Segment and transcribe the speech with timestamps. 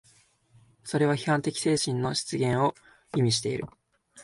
[0.83, 2.73] それは批判的精神の出現を
[3.15, 3.67] 意味している。